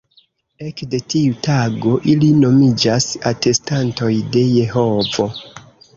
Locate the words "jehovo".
4.57-5.29